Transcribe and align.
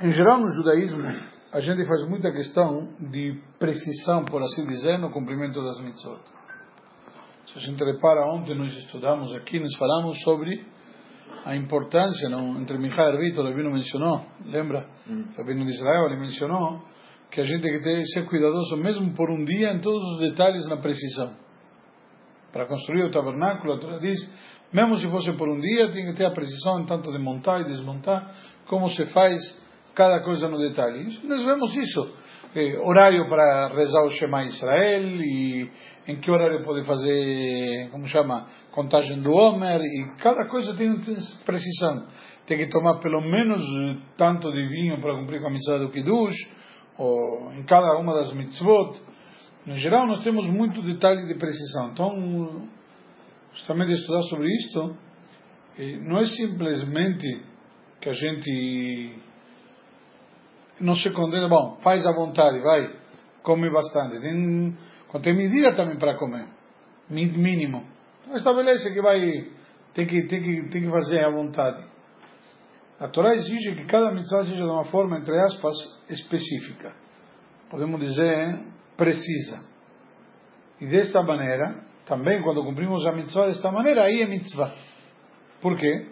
Em 0.00 0.10
geral, 0.10 0.40
no 0.40 0.48
judaísmo, 0.52 1.02
a 1.52 1.60
gente 1.60 1.86
faz 1.86 2.08
muita 2.08 2.32
questão 2.32 2.88
de 2.98 3.40
precisão, 3.60 4.24
por 4.24 4.42
assim 4.42 4.66
dizer, 4.66 4.98
no 4.98 5.10
cumprimento 5.10 5.62
das 5.62 5.80
mitzvot. 5.80 6.20
Se 7.46 7.58
a 7.58 7.60
gente 7.60 7.84
repara, 7.84 8.26
ontem 8.26 8.58
nós 8.58 8.74
estudamos 8.74 9.32
aqui, 9.34 9.60
nós 9.60 9.72
falamos 9.76 10.20
sobre 10.22 10.66
a 11.44 11.54
importância, 11.54 12.28
não, 12.28 12.60
entre 12.60 12.76
Michael 12.76 13.14
e 13.14 13.30
Vitor, 13.30 13.44
o 13.44 13.48
Rabino 13.48 13.70
mencionou, 13.70 14.26
lembra? 14.44 14.84
Hum. 15.08 15.26
O 15.32 15.38
Rabino 15.38 15.64
de 15.64 15.70
Israel, 15.70 16.06
ele 16.06 16.16
mencionou 16.16 16.82
que 17.30 17.40
a 17.40 17.44
gente 17.44 17.62
tem 17.62 17.80
que 17.80 18.06
ser 18.06 18.26
cuidadoso, 18.26 18.76
mesmo 18.76 19.14
por 19.14 19.30
um 19.30 19.44
dia, 19.44 19.72
em 19.72 19.80
todos 19.80 20.02
os 20.14 20.18
detalhes 20.18 20.66
na 20.68 20.78
precisão. 20.78 21.36
Para 22.52 22.66
construir 22.66 23.04
o 23.04 23.10
tabernáculo, 23.12 23.74
a 23.74 23.78
Torá 23.78 23.98
diz, 23.98 24.18
mesmo 24.72 24.96
se 24.96 25.08
fosse 25.08 25.32
por 25.34 25.48
um 25.48 25.60
dia, 25.60 25.92
tem 25.92 26.06
que 26.06 26.14
ter 26.14 26.26
a 26.26 26.32
precisão 26.32 26.84
tanto 26.84 27.12
de 27.12 27.18
montar 27.18 27.60
e 27.60 27.64
desmontar, 27.64 28.34
como 28.66 28.88
se 28.90 29.04
faz 29.06 29.63
cada 29.94 30.20
coisa 30.20 30.48
no 30.48 30.58
detalhe. 30.58 31.18
Nós 31.24 31.44
vemos 31.44 31.74
isso. 31.76 32.14
Eh, 32.54 32.78
horário 32.78 33.28
para 33.28 33.68
rezar 33.74 34.04
o 34.04 34.10
Shema 34.10 34.44
Israel 34.44 35.02
e 35.02 35.68
em 36.06 36.20
que 36.20 36.30
horário 36.30 36.62
pode 36.62 36.86
fazer, 36.86 37.88
como 37.90 38.06
chama, 38.06 38.46
contagem 38.70 39.20
do 39.22 39.32
Homer 39.32 39.80
e 39.80 40.16
cada 40.20 40.46
coisa 40.46 40.74
tem 40.74 40.94
precisão. 41.44 42.06
Tem 42.46 42.58
que 42.58 42.68
tomar 42.68 42.98
pelo 43.00 43.22
menos 43.22 43.62
tanto 44.16 44.52
de 44.52 44.68
vinho 44.68 45.00
para 45.00 45.16
cumprir 45.16 45.40
com 45.40 45.48
a 45.48 45.50
mitzvah 45.50 45.78
do 45.78 45.90
Kiddush, 45.90 46.36
ou 46.98 47.52
em 47.54 47.64
cada 47.64 47.98
uma 47.98 48.14
das 48.14 48.32
mitzvot. 48.34 49.00
No 49.66 49.74
geral, 49.76 50.06
nós 50.06 50.22
temos 50.22 50.46
muito 50.46 50.82
detalhe 50.82 51.26
de 51.26 51.34
precisão. 51.38 51.90
Então, 51.90 52.68
justamente 53.54 53.92
estudar 53.92 54.20
sobre 54.22 54.46
isto, 54.54 54.96
eh, 55.78 55.96
não 56.02 56.18
é 56.18 56.26
simplesmente 56.26 57.42
que 58.00 58.10
a 58.10 58.12
gente 58.12 59.18
não 60.80 60.94
se 60.94 61.10
condena, 61.10 61.48
bom, 61.48 61.76
faz 61.82 62.04
à 62.04 62.12
vontade, 62.12 62.60
vai, 62.60 62.90
come 63.42 63.70
bastante. 63.70 64.20
Tem, 64.20 64.76
tem 65.22 65.36
medida 65.36 65.74
também 65.74 65.96
para 65.98 66.16
comer, 66.16 66.46
mínimo. 67.08 67.84
Estabelece 68.34 68.92
que 68.92 69.00
vai, 69.00 69.20
tem 69.94 70.06
que, 70.06 70.26
tem 70.26 70.42
que, 70.42 70.68
tem 70.70 70.82
que 70.82 70.90
fazer 70.90 71.24
à 71.24 71.30
vontade. 71.30 71.84
A 72.98 73.08
Torá 73.08 73.34
exige 73.34 73.74
que 73.74 73.84
cada 73.86 74.12
mitzvah 74.12 74.44
seja 74.44 74.56
de 74.56 74.62
uma 74.62 74.84
forma, 74.84 75.18
entre 75.18 75.38
aspas, 75.38 75.74
específica. 76.08 76.92
Podemos 77.68 78.00
dizer, 78.00 78.60
precisa. 78.96 79.64
E 80.80 80.86
desta 80.86 81.22
maneira, 81.22 81.84
também 82.06 82.42
quando 82.42 82.64
cumprimos 82.64 83.04
a 83.06 83.12
mitzvah 83.12 83.46
desta 83.46 83.70
maneira, 83.70 84.04
aí 84.04 84.22
é 84.22 84.26
mitzvah. 84.26 84.72
Por 85.60 85.76
quê? 85.76 86.08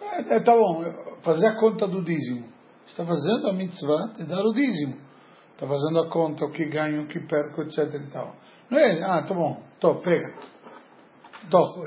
É, 0.00 0.36
é, 0.36 0.40
tá 0.40 0.52
bom, 0.52 0.84
fazer 1.22 1.48
a 1.48 1.56
conta 1.56 1.86
do 1.86 2.02
dízimo 2.02 2.55
está 2.86 3.04
fazendo 3.04 3.48
a 3.48 3.52
mitzvah 3.52 4.12
de 4.16 4.24
dar 4.24 4.44
o 4.44 4.52
dízimo. 4.52 4.96
Está 5.52 5.66
fazendo 5.66 6.00
a 6.00 6.08
conta, 6.08 6.44
o 6.44 6.50
que 6.50 6.66
ganho, 6.66 7.04
o 7.04 7.06
que 7.06 7.20
perco, 7.20 7.62
etc. 7.62 7.94
E 7.94 8.10
tal. 8.10 8.34
Não 8.70 8.78
é, 8.78 9.02
ah, 9.02 9.22
tá 9.22 9.34
bom, 9.34 9.62
tô, 9.80 9.96
pega. 9.96 10.34
Tô. 11.50 11.86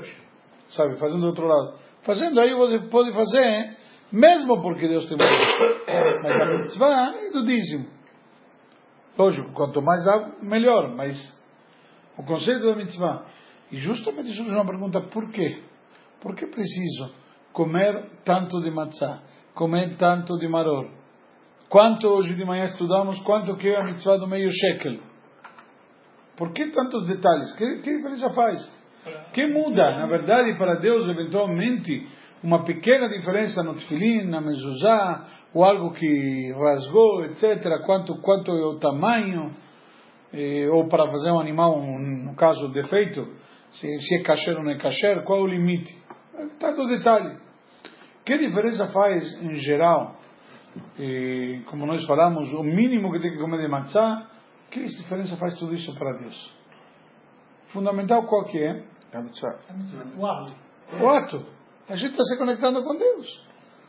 Sabe, 0.70 0.96
fazendo 0.98 1.20
do 1.20 1.26
outro 1.28 1.46
lado. 1.46 1.78
Fazendo 2.02 2.40
aí 2.40 2.54
você 2.54 2.78
pode 2.88 3.12
fazer, 3.12 3.76
mesmo 4.10 4.60
porque 4.62 4.88
Deus 4.88 5.06
tem 5.06 5.16
Mas 5.18 6.40
a 6.40 6.58
mitzvah 6.58 7.14
é 7.16 7.30
do 7.30 7.44
dízimo. 7.44 7.88
Lógico, 9.18 9.52
quanto 9.52 9.82
mais 9.82 10.04
dá, 10.04 10.32
melhor. 10.42 10.94
Mas 10.96 11.14
o 12.16 12.22
conceito 12.24 12.64
da 12.64 12.74
mitzvah. 12.74 13.26
E 13.70 13.76
justamente 13.76 14.32
surge 14.32 14.54
uma 14.54 14.66
pergunta: 14.66 15.00
por 15.00 15.30
quê? 15.30 15.62
Por 16.20 16.34
que 16.34 16.46
preciso 16.46 17.12
comer 17.52 18.10
tanto 18.24 18.60
de 18.62 18.70
matzah? 18.70 19.22
Comer 19.54 19.96
tanto 19.96 20.38
de 20.38 20.48
maror. 20.48 20.88
Quanto 21.68 22.08
hoje 22.08 22.34
de 22.34 22.44
manhã 22.44 22.64
estudamos, 22.64 23.18
quanto 23.20 23.56
que 23.56 23.68
é 23.68 23.80
a 23.80 23.84
mitzvah 23.84 24.16
do 24.16 24.26
meio 24.26 24.50
shekel? 24.50 24.98
Por 26.36 26.52
que 26.52 26.70
tantos 26.70 27.06
detalhes? 27.06 27.52
Que, 27.52 27.82
que 27.82 27.96
diferença 27.96 28.30
faz? 28.30 28.80
Que 29.32 29.46
muda? 29.46 29.98
Na 29.98 30.06
verdade, 30.06 30.56
para 30.56 30.80
Deus, 30.80 31.08
eventualmente, 31.08 32.08
uma 32.42 32.64
pequena 32.64 33.08
diferença 33.08 33.62
no 33.62 33.74
tefilim, 33.74 34.24
na 34.24 34.40
mezuzá, 34.40 35.26
ou 35.54 35.64
algo 35.64 35.92
que 35.92 36.52
rasgou, 36.52 37.24
etc. 37.26 37.84
Quanto, 37.84 38.20
quanto 38.20 38.50
é 38.50 38.64
o 38.64 38.78
tamanho, 38.78 39.50
eh, 40.32 40.68
ou 40.70 40.88
para 40.88 41.06
fazer 41.06 41.30
um 41.30 41.38
animal, 41.38 41.78
um, 41.78 42.24
no 42.24 42.34
caso, 42.34 42.68
defeito, 42.68 43.26
se, 43.72 43.98
se 44.00 44.16
é 44.16 44.22
kasher 44.22 44.56
ou 44.56 44.64
não 44.64 44.70
é 44.70 44.78
kasher, 44.78 45.22
qual 45.24 45.40
é 45.40 45.42
o 45.42 45.46
limite? 45.46 45.94
Tanto 46.58 46.86
detalhe. 46.86 47.36
Que 48.24 48.38
diferença 48.38 48.88
faz, 48.88 49.42
em 49.42 49.54
geral, 49.54 50.16
e, 50.98 51.62
como 51.68 51.86
nós 51.86 52.04
falamos, 52.06 52.52
o 52.52 52.62
mínimo 52.62 53.10
que 53.12 53.20
tem 53.20 53.32
que 53.32 53.38
comer 53.38 53.60
de 53.60 53.68
matzá? 53.68 54.28
Que 54.70 54.84
diferença 54.84 55.36
faz 55.36 55.54
tudo 55.58 55.72
isso 55.74 55.94
para 55.94 56.16
Deus? 56.18 56.52
Fundamental 57.72 58.26
qual 58.26 58.44
que 58.44 58.58
é? 58.58 58.84
O 60.16 60.26
ato. 60.26 60.52
O 61.00 61.08
ato. 61.08 61.46
A 61.88 61.96
gente 61.96 62.12
está 62.12 62.22
se 62.24 62.38
conectando 62.38 62.82
com 62.84 62.96
Deus. 62.96 63.48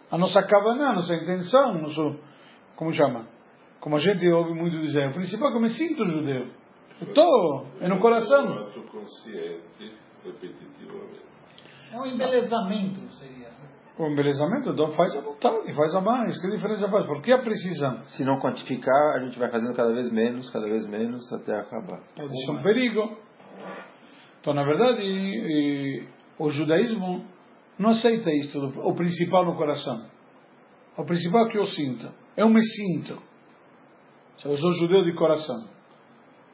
A 0.09 0.17
nossa 0.17 0.41
cabana, 0.43 0.89
a 0.89 0.93
nossa 0.93 1.13
intenção, 1.15 1.75
nosso, 1.75 2.19
como 2.75 2.91
chama? 2.91 3.27
Como 3.79 3.95
a 3.95 3.99
gente 3.99 4.27
ouve 4.29 4.53
muito 4.53 4.79
dizer, 4.79 5.09
o 5.09 5.13
principal 5.13 5.49
é 5.49 5.51
que 5.51 5.57
eu 5.57 5.61
me 5.61 5.69
sinto 5.69 6.05
judeu. 6.05 6.47
Eu 6.99 7.07
estou, 7.07 7.67
é 7.79 7.87
no 7.87 7.99
coração. 7.99 8.69
É 11.91 11.97
um 11.99 12.05
embelezamento, 12.05 13.07
seria. 13.13 13.49
O 13.97 14.07
embelezamento 14.07 14.74
faz 14.94 15.16
a 15.16 15.22
vontade, 15.22 15.74
faz 15.74 15.94
a 15.96 16.02
mais. 16.02 16.41
Que 16.41 16.50
diferença 16.50 16.88
faz? 16.90 17.06
Por 17.06 17.22
que 17.22 17.31
a 17.31 17.40
precisão? 17.40 18.06
Se 18.06 18.24
não 18.24 18.40
quantificar, 18.40 19.16
a 19.16 19.19
gente 19.19 19.38
vai 19.38 19.50
fazendo 19.50 19.74
cada 19.75 19.94
vez 19.94 20.12
menos, 20.12 20.50
cada 20.50 20.66
vez 20.66 20.88
menos, 20.88 21.31
até 21.34 21.53
acabar. 21.59 22.00
Pode 22.16 22.46
ser 22.46 22.52
um 22.52 22.63
perigo. 22.63 23.18
Então, 24.40 24.53
na 24.53 24.63
verdade, 24.63 25.02
e, 25.03 26.07
o 26.40 26.50
judaísmo 26.50 27.25
não 27.78 27.90
aceita 27.90 28.31
isto, 28.31 28.59
o 28.59 28.96
principal 28.96 29.46
no 29.46 29.56
coração. 29.56 30.09
O 30.97 31.06
principal 31.06 31.47
que 31.50 31.58
eu 31.58 31.66
sinto. 31.66 32.09
Eu 32.35 32.50
me 32.50 32.62
sinto. 32.62 33.22
Se 34.38 34.47
eu 34.47 34.58
sou 34.58 34.72
judeu 34.73 35.03
de 35.03 35.13
coração, 35.13 35.69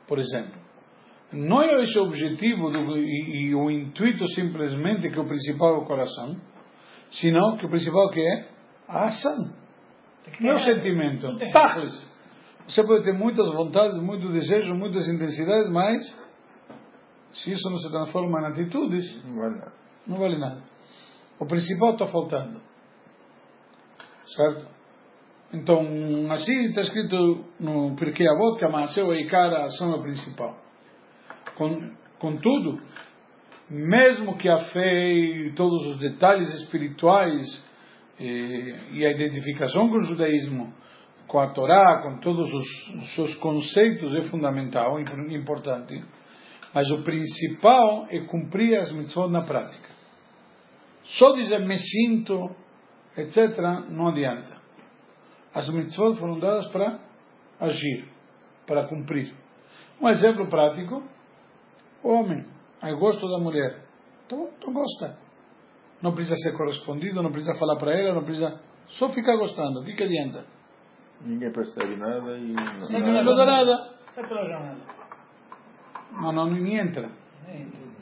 por 0.08 0.18
exemplo. 0.20 0.60
Não 1.32 1.62
é 1.62 1.82
esse 1.82 2.00
o 2.00 2.04
objetivo 2.04 2.72
do, 2.72 2.98
e, 2.98 3.50
e 3.50 3.56
o 3.56 3.70
intuito 3.70 4.26
simplesmente 4.30 5.10
que 5.10 5.20
o 5.20 5.28
principal 5.28 5.76
é 5.76 5.78
o 5.78 5.86
coração 5.86 6.38
Senão 7.12 7.58
que 7.58 7.66
o 7.66 7.70
principal 7.70 8.10
que 8.10 8.20
é 8.20 8.48
a 8.88 9.06
ação. 9.06 9.54
Não 10.42 10.52
é 10.52 10.54
o 10.56 10.60
sentimento. 10.60 11.38
Tachlis. 11.52 12.18
Você 12.68 12.86
pode 12.86 13.04
ter 13.06 13.14
muitas 13.14 13.48
vontades, 13.48 13.98
muitos 14.02 14.32
desejos, 14.34 14.78
muitas 14.78 15.08
intensidades, 15.08 15.72
mas 15.72 16.04
se 17.32 17.52
isso 17.52 17.70
não 17.70 17.78
se 17.78 17.90
transforma 17.90 18.42
em 18.42 18.46
atitudes, 18.48 19.24
não 19.26 19.36
vale 19.36 19.56
nada. 19.56 19.74
Não 20.06 20.18
vale 20.18 20.38
nada. 20.38 20.64
O 21.40 21.46
principal 21.46 21.92
está 21.92 22.08
faltando. 22.08 22.60
Certo? 24.26 24.68
Então, 25.54 25.82
assim 26.32 26.66
está 26.66 26.82
escrito 26.82 27.46
no 27.60 27.96
Pirkei 27.96 28.28
Avot 28.28 28.60
que 28.60 28.66
a 28.66 28.70
Maaseu 28.70 29.14
e 29.14 29.34
a 29.34 29.64
ação 29.64 29.96
é 29.96 30.02
principal. 30.02 30.58
Contudo, 32.20 32.82
mesmo 33.70 34.38
que 34.38 34.48
a 34.48 34.60
fé 34.66 35.14
e 35.14 35.54
todos 35.54 35.88
os 35.88 36.00
detalhes 36.00 36.48
espirituais 36.62 37.66
e, 38.20 38.26
eh, 38.26 38.80
e 38.94 39.06
a 39.06 39.12
identificação 39.12 39.90
com 39.90 39.98
o 39.98 40.04
judaísmo, 40.04 40.74
com 41.28 41.40
a 41.40 41.50
Torá, 41.50 42.02
com 42.02 42.20
todos 42.20 42.54
os, 42.54 42.96
os 42.96 43.16
seus 43.16 43.36
conceitos 43.36 44.14
é 44.16 44.22
fundamental, 44.30 45.00
e 45.00 45.36
importante, 45.36 46.02
mas 46.74 46.90
o 46.92 47.04
principal 47.04 48.08
é 48.10 48.22
cumprir 48.22 48.80
as 48.80 48.92
mitzvot 48.92 49.30
na 49.30 49.44
prática. 49.44 49.90
Só 51.04 51.34
dizer 51.34 51.60
me 51.60 51.78
sinto, 51.78 52.56
etc., 53.18 53.60
não 53.90 54.10
adianta. 54.10 54.56
As 55.54 55.70
mitzvot 55.70 56.18
foram 56.18 56.40
dadas 56.40 56.68
para 56.68 57.00
agir, 57.60 58.06
para 58.66 58.88
cumprir. 58.88 59.34
Um 60.00 60.08
exemplo 60.08 60.48
prático: 60.48 61.04
o 62.04 62.10
homem 62.10 62.46
Aí 62.82 62.94
gosto 62.96 63.28
da 63.28 63.40
mulher. 63.40 63.84
Então, 64.26 64.50
então 64.58 64.74
gosta. 64.74 65.18
Não 66.02 66.14
precisa 66.14 66.36
ser 66.38 66.56
correspondido, 66.56 67.24
não 67.24 67.32
precisa 67.32 67.56
falar 67.56 67.76
para 67.78 67.92
ela, 67.92 68.16
não 68.16 68.24
precisa. 68.24 68.60
Só 68.88 69.10
ficar 69.10 69.36
gostando. 69.38 69.82
O 69.82 69.84
que, 69.84 69.94
que 69.94 70.04
adianta? 70.04 70.46
Ninguém 71.22 71.52
percebe 71.52 71.96
nada 71.98 72.38
e 72.38 72.54
não, 72.54 73.00
não, 73.00 73.14
não 73.14 73.24
muda 73.24 73.46
nada. 73.46 73.90
Sai 74.10 74.28
pela 74.28 74.44
janela. 74.44 74.78
Não, 76.12 76.32
não, 76.32 76.52
nem 76.52 76.78
entra. 76.78 77.10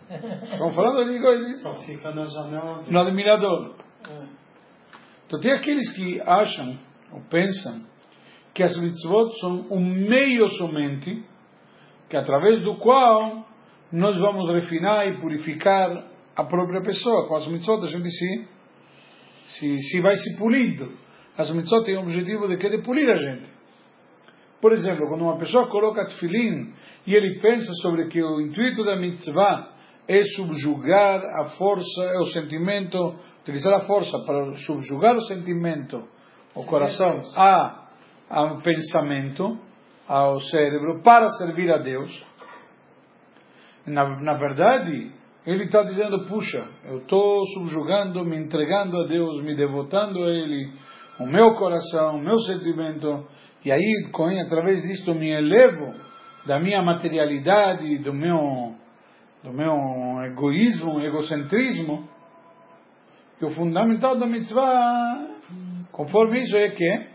Estamos 0.10 0.76
falando 0.76 1.12
de 1.12 1.20
coisas. 1.20 1.62
Só 1.62 1.74
fica 1.76 2.12
na 2.12 2.26
janela. 2.26 2.84
No 2.88 3.00
admirador. 3.00 3.76
É. 4.10 4.26
Então 5.26 5.40
tem 5.40 5.54
aqueles 5.54 5.92
que 5.94 6.22
acham 6.22 6.78
ou 7.12 7.22
pensam 7.30 7.86
que 8.54 8.64
as 8.64 8.78
mitzvot 8.80 9.40
são 9.40 9.68
um 9.72 9.82
meio 9.82 10.48
somente, 10.50 11.26
que 12.10 12.16
através 12.16 12.62
do 12.62 12.76
qual 12.78 13.46
nós 13.92 14.18
vamos 14.18 14.52
refinar 14.54 15.08
e 15.08 15.20
purificar 15.20 16.06
a 16.36 16.44
própria 16.44 16.82
pessoa. 16.82 17.28
Com 17.28 17.36
as 17.36 17.48
mitzvot 17.48 17.84
a 17.84 17.88
gente 17.88 18.10
se, 18.10 18.48
se, 19.46 19.78
se 19.82 20.02
vai 20.02 20.16
se 20.16 20.38
pulindo. 20.38 20.92
As 21.38 21.50
mitzvot 21.52 21.84
têm 21.86 21.98
o 21.98 22.02
objetivo 22.02 22.48
de 22.48 22.58
que 22.58 22.70
de 22.70 22.82
polir 22.84 23.10
a 23.10 23.18
gente. 23.18 23.56
Por 24.62 24.72
exemplo, 24.72 25.08
quando 25.08 25.22
uma 25.22 25.38
pessoa 25.38 25.68
coloca 25.68 26.06
tefilim 26.06 26.74
e 27.06 27.14
ele 27.14 27.40
pensa 27.40 27.72
sobre 27.82 28.08
que 28.08 28.22
o 28.22 28.42
intuito 28.42 28.84
da 28.84 28.96
mitzvah 28.96 29.76
é 30.08 30.24
subjugar 30.36 31.24
a 31.24 31.46
força, 31.58 32.04
é 32.04 32.20
o 32.20 32.26
sentimento, 32.26 33.16
utilizar 33.42 33.74
a 33.74 33.82
força 33.82 34.18
para 34.26 34.54
subjugar 34.66 35.16
o 35.16 35.22
sentimento, 35.22 36.04
o 36.54 36.64
coração, 36.66 37.24
a, 37.36 37.90
ao 38.30 38.62
pensamento, 38.62 39.58
ao 40.08 40.40
cérebro, 40.40 41.02
para 41.04 41.28
servir 41.30 41.72
a 41.72 41.78
Deus. 41.78 42.24
Na, 43.86 44.20
na 44.22 44.34
verdade, 44.34 45.12
ele 45.46 45.66
está 45.66 45.84
dizendo: 45.84 46.26
puxa, 46.26 46.68
eu 46.86 47.00
estou 47.00 47.46
subjugando, 47.54 48.26
me 48.26 48.38
entregando 48.38 48.98
a 48.98 49.08
Deus, 49.08 49.42
me 49.44 49.56
devotando 49.56 50.24
a 50.24 50.30
Ele, 50.30 50.72
o 51.20 51.26
meu 51.26 51.54
coração, 51.56 52.16
o 52.16 52.22
meu 52.22 52.38
sentimento, 52.40 53.28
e 53.64 53.72
aí, 53.72 54.10
com, 54.12 54.28
através 54.40 54.82
disto, 54.84 55.14
me 55.14 55.30
elevo 55.30 55.94
da 56.46 56.60
minha 56.60 56.82
materialidade, 56.82 57.98
do 58.00 58.14
meu, 58.14 58.76
do 59.44 59.52
meu 59.52 59.76
egoísmo, 60.26 61.00
egocentrismo, 61.02 62.08
que 63.40 63.46
o 63.46 63.50
fundamental 63.52 64.18
da 64.18 64.28
mitzvah, 64.28 65.28
conforme 65.92 66.42
isso, 66.42 66.56
é 66.56 66.70
que 66.70 67.08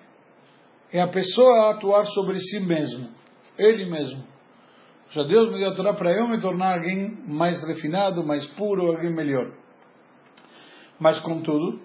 é 0.93 1.01
a 1.01 1.09
pessoa 1.09 1.71
atuar 1.71 2.05
sobre 2.07 2.39
si 2.39 2.61
mesmo, 2.67 3.09
ele 3.57 3.89
mesmo. 3.89 4.25
Já 5.11 5.25
Deus 5.25 5.51
me 5.51 5.59
deu 5.59 5.71
a 5.71 5.75
Torá 5.75 5.93
para 5.95 6.13
eu 6.13 6.29
me 6.29 6.41
tornar 6.41 6.75
alguém 6.75 7.19
mais 7.27 7.61
refinado, 7.67 8.25
mais 8.25 8.47
puro, 8.55 8.87
alguém 8.87 9.13
melhor. 9.13 9.53
Mas, 11.01 11.19
contudo, 11.21 11.81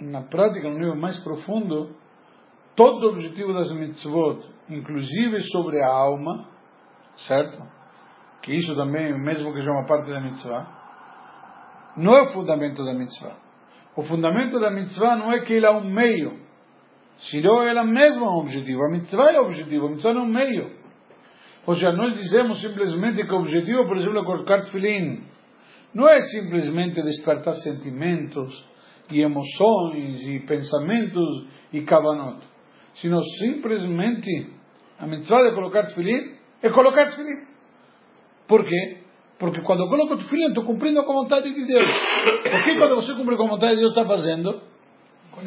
na 0.00 0.22
prática, 0.22 0.68
no 0.68 0.78
nível 0.78 0.94
mais 0.94 1.18
profundo, 1.24 1.96
todo 2.76 3.06
o 3.06 3.10
objetivo 3.10 3.52
das 3.52 3.72
mitzvot, 3.72 4.40
inclusive 4.68 5.40
sobre 5.50 5.82
a 5.82 5.88
alma, 5.88 6.48
certo? 7.26 7.60
Que 8.42 8.54
isso 8.54 8.74
também, 8.76 9.18
mesmo 9.18 9.52
que 9.52 9.58
seja 9.58 9.72
uma 9.72 9.86
parte 9.86 10.10
da 10.10 10.20
mitzvah, 10.20 10.66
não 11.96 12.16
é 12.16 12.22
o 12.22 12.28
fundamento 12.28 12.84
da 12.84 12.94
mitzvah. 12.94 13.36
O 13.96 14.02
fundamento 14.02 14.60
da 14.60 14.70
mitzvah 14.70 15.16
não 15.16 15.32
é 15.32 15.40
que 15.40 15.52
ele 15.52 15.66
é 15.66 15.70
um 15.70 15.84
meio, 15.84 16.40
senão 17.16 17.62
ela 17.62 17.84
mesma 17.84 18.26
é 18.26 18.28
um 18.28 18.38
objetivo. 18.38 18.82
A 18.84 18.90
mitzvah 18.90 19.32
é 19.32 19.40
o 19.40 19.44
objetivo, 19.44 19.86
a 19.86 19.90
mitzvah 19.90 20.14
não 20.14 20.22
é 20.22 20.24
um 20.24 20.32
meio. 20.32 20.81
Ou 21.66 21.74
seja, 21.74 21.92
nós 21.92 22.14
dizemos 22.14 22.60
simplesmente 22.60 23.24
que 23.24 23.32
o 23.32 23.38
objetivo, 23.38 23.86
por 23.86 23.96
exemplo, 23.96 24.18
é 24.18 24.24
colocar 24.24 24.60
tefilim, 24.62 25.22
não 25.94 26.08
é 26.08 26.20
simplesmente 26.22 27.02
despertar 27.02 27.54
sentimentos 27.54 28.66
e 29.10 29.20
emoções 29.20 30.22
e 30.26 30.40
pensamentos 30.40 31.46
e 31.72 31.82
kavanot, 31.82 32.40
sino 32.94 33.22
simplesmente 33.38 34.50
a 34.98 35.06
mitzvah 35.06 35.48
de 35.48 35.54
colocar 35.54 35.84
tefilim 35.84 36.34
é 36.62 36.70
colocar 36.70 37.06
tefilim. 37.06 37.46
Por 38.48 38.64
quê? 38.64 38.98
Porque 39.38 39.60
quando 39.62 39.84
eu 39.84 39.88
coloco 39.88 40.16
tefilim, 40.16 40.46
estou 40.46 40.64
cumprindo 40.64 41.02
com 41.04 41.12
a 41.12 41.22
vontade 41.22 41.52
de 41.52 41.64
Deus. 41.64 41.88
Porque 42.42 42.76
quando 42.76 42.96
você 42.96 43.14
cumpre 43.14 43.36
com 43.36 43.44
a 43.44 43.50
vontade 43.50 43.74
de 43.74 43.80
Deus, 43.80 43.90
está 43.90 44.04
fazendo? 44.04 44.62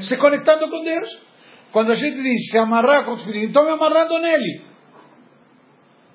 Se 0.01 0.17
conectando 0.17 0.69
com 0.69 0.81
Deus. 0.81 1.35
Quando 1.71 1.91
a 1.91 1.95
gente 1.95 2.21
diz 2.21 2.51
se 2.51 2.57
amarrar 2.57 3.05
com 3.05 3.15
tefilim, 3.15 3.47
estou 3.47 3.65
me 3.65 3.71
amarrando 3.71 4.17
nele 4.19 4.64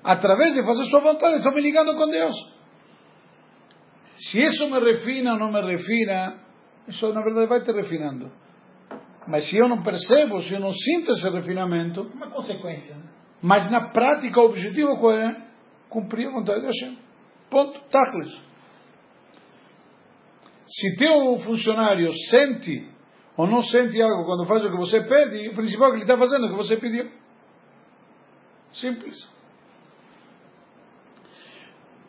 através 0.03 0.53
de 0.53 0.63
fazer 0.63 0.85
sua 0.85 1.01
vontade, 1.01 1.37
estou 1.37 1.53
me 1.53 1.61
ligando 1.61 1.95
com 1.95 2.07
Deus. 2.07 2.35
Se 4.17 4.43
isso 4.43 4.69
me 4.69 4.79
refina 4.79 5.33
ou 5.33 5.39
não 5.39 5.51
me 5.51 5.61
refina, 5.61 6.39
isso 6.87 7.11
na 7.13 7.21
verdade 7.21 7.47
vai 7.47 7.61
te 7.61 7.71
refinando. 7.71 8.31
Mas 9.27 9.49
se 9.49 9.57
eu 9.57 9.67
não 9.67 9.83
percebo, 9.83 10.41
se 10.41 10.53
eu 10.53 10.59
não 10.59 10.71
sinto 10.71 11.11
esse 11.11 11.29
refinamento. 11.29 12.01
Uma 12.13 12.29
consequência, 12.29 12.95
né? 12.95 13.03
Mas 13.41 13.69
na 13.71 13.89
prática, 13.89 14.39
o 14.39 14.45
objetivo 14.45 14.99
qual 14.99 15.13
é? 15.13 15.47
Cumprir 15.89 16.27
a 16.27 16.31
vontade 16.31 16.61
de 16.61 16.65
Hashem. 16.67 16.97
Ponto. 17.49 17.79
Tachlis. 17.89 18.31
Se 20.67 20.95
teu 20.97 21.37
funcionário 21.37 22.11
sente 22.29 22.89
ou 23.35 23.47
não 23.47 23.61
sente 23.61 24.01
algo 24.01 24.25
quando 24.25 24.45
faz 24.45 24.63
o 24.63 24.71
que 24.71 24.77
você 24.77 25.01
pede, 25.01 25.49
o 25.49 25.55
principal 25.55 25.89
que 25.89 25.95
ele 25.95 26.03
está 26.03 26.17
fazendo 26.17 26.45
é 26.45 26.47
o 26.47 26.51
que 26.51 26.57
você 26.57 26.77
pediu. 26.77 27.11
Simples 28.73 29.40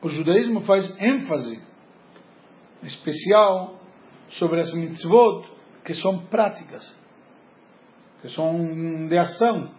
o 0.02 0.08
judaísmo 0.08 0.62
faz 0.62 0.94
ênfase 1.00 1.62
especial 2.82 3.80
sobre 4.30 4.60
as 4.60 4.74
mitzvot 4.74 5.48
que 5.84 5.94
são 5.94 6.26
práticas, 6.26 6.84
que 8.20 8.28
são 8.28 9.06
de 9.08 9.16
ação. 9.16 9.70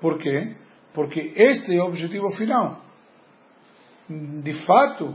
Por 0.00 0.18
quê? 0.18 0.56
Porque 0.94 1.32
este 1.36 1.76
é 1.76 1.82
o 1.82 1.86
objetivo 1.86 2.30
final. 2.30 2.82
De 4.08 4.54
fato, 4.64 5.14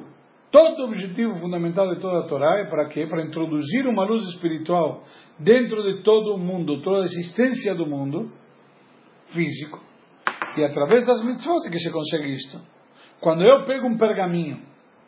todo 0.51 0.83
o 0.83 0.85
objetivo 0.85 1.35
fundamental 1.35 1.93
de 1.93 1.99
toda 1.99 2.19
a 2.19 2.27
Torá 2.27 2.59
é 2.59 2.69
para 2.69 2.87
quê? 2.87 3.07
Para 3.07 3.23
introduzir 3.23 3.87
uma 3.87 4.05
luz 4.05 4.23
espiritual 4.29 5.03
dentro 5.39 5.81
de 5.83 6.03
todo 6.03 6.35
o 6.35 6.37
mundo, 6.37 6.81
toda 6.81 7.03
a 7.03 7.05
existência 7.05 7.73
do 7.73 7.87
mundo 7.87 8.31
físico. 9.33 9.83
E 10.55 10.63
através 10.63 11.05
das 11.05 11.23
mitzvot 11.25 11.67
é 11.67 11.71
que 11.71 11.79
se 11.79 11.91
consegue 11.91 12.31
isto. 12.31 12.74
Quando 13.19 13.43
eu 13.43 13.65
pego 13.65 13.87
um 13.87 13.97
pergaminho, 13.97 14.57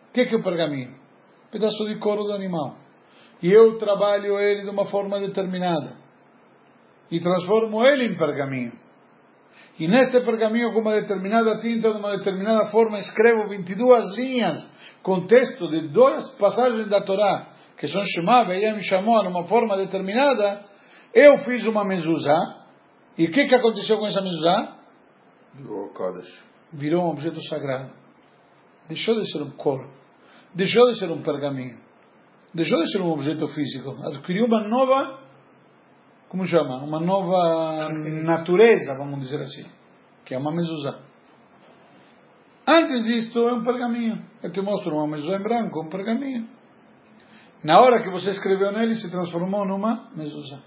o 0.10 0.14
que, 0.14 0.26
que 0.26 0.36
é 0.36 0.38
o 0.38 0.44
pergaminho? 0.44 0.92
Um 0.92 1.52
pedaço 1.52 1.86
de 1.86 1.98
couro 2.00 2.24
do 2.24 2.34
animal. 2.34 2.78
E 3.42 3.52
eu 3.52 3.78
trabalho 3.78 4.40
ele 4.40 4.64
de 4.64 4.70
uma 4.70 4.86
forma 4.86 5.20
determinada. 5.20 5.96
E 7.12 7.20
transformo 7.20 7.84
ele 7.86 8.06
em 8.06 8.18
pergaminho. 8.18 8.74
E 9.80 9.88
neste 9.88 10.20
pergaminho, 10.22 10.74
com 10.74 10.80
uma 10.80 10.94
determinada 10.94 11.60
tinta, 11.60 11.92
de 11.92 12.00
uma 12.00 12.18
determinada 12.18 12.66
forma, 12.72 12.98
escrevo 12.98 13.48
22 13.48 14.16
linhas 14.16 14.58
com 15.04 15.28
texto 15.28 15.70
de 15.70 15.90
duas 15.90 16.28
passagens 16.38 16.90
da 16.90 17.02
Torá, 17.02 17.48
que 17.78 17.88
são 17.88 18.02
Shema, 18.02 18.44
me 18.46 18.84
chamou 18.84 19.24
numa 19.24 19.48
forma 19.48 19.78
determinada. 19.78 20.66
Eu 21.14 21.38
fiz 21.40 21.64
uma 21.66 21.86
mezuzá. 21.86 22.66
E 23.18 23.26
o 23.26 23.32
que, 23.32 23.48
que 23.48 23.56
aconteceu 23.56 23.98
com 24.00 24.08
essa 24.08 24.22
mezuzá? 24.22 24.78
Virou 25.54 25.94
um 26.74 27.10
objeto 27.10 27.42
sagrado. 27.48 27.92
Deixou 28.88 29.16
de 29.20 29.32
ser 29.32 29.42
um 29.42 29.52
corpo. 29.52 29.90
Deixou 30.54 30.88
de 30.90 31.00
ser 31.00 31.12
um 31.12 31.22
pergaminho. 31.22 31.78
Deixou 32.54 32.80
de 32.80 32.92
ser 32.92 33.02
um 33.02 33.12
objeto 33.12 33.48
físico. 33.48 33.92
Adquiriu 34.08 34.46
uma 34.46 34.68
nova, 34.68 35.20
como 36.30 36.46
chama? 36.46 36.84
Uma 36.84 37.00
nova 37.00 37.90
natureza, 37.90 38.96
vamos 38.98 39.20
dizer 39.20 39.40
assim. 39.42 39.66
Que 40.26 40.34
é 40.34 40.38
uma 40.38 40.52
mezuzá. 40.52 41.00
Antes 42.68 43.06
disto 43.06 43.40
é 43.48 43.54
um 43.54 43.64
pergaminho. 43.64 44.22
Eu 44.44 44.52
te 44.52 44.62
mostro 44.62 44.94
uma 44.94 45.08
mezuzá 45.08 45.38
em 45.38 45.44
branco, 45.44 45.82
um 45.82 45.90
pergaminho. 45.90 46.48
Na 47.64 47.80
hora 47.80 48.04
que 48.04 48.10
você 48.10 48.32
escreveu 48.32 48.72
nele, 48.72 48.96
se 48.96 49.10
transformou 49.10 49.66
numa 49.66 50.10
mezuzá. 50.16 50.60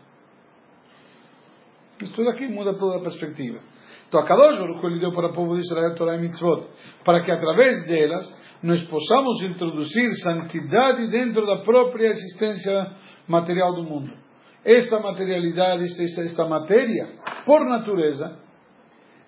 Isto 2.01 2.25
daqui 2.25 2.49
muda 2.49 2.75
toda 2.79 2.99
a 2.99 3.01
perspectiva. 3.01 3.61
Então, 4.11 4.19
a 4.19 4.27
Kadosh 4.27 4.59
Baruch 4.59 4.85
ele 4.87 4.99
deu 4.99 5.13
para 5.13 5.29
o 5.29 5.33
povo 5.33 5.55
de 5.55 5.61
Israel 5.61 5.95
Torah 5.95 6.17
e 6.17 6.21
Mitzvot, 6.21 6.67
para 7.05 7.23
que 7.23 7.31
através 7.31 7.87
delas 7.87 8.29
nós 8.61 8.83
possamos 8.89 9.41
introduzir 9.41 10.13
santidade 10.17 11.09
dentro 11.13 11.47
da 11.47 11.59
própria 11.59 12.09
existência 12.09 12.91
material 13.29 13.73
do 13.73 13.85
mundo. 13.85 14.11
Esta 14.65 14.99
materialidade, 14.99 15.85
esta, 15.85 16.23
esta 16.23 16.45
matéria, 16.45 17.21
por 17.47 17.65
natureza, 17.65 18.37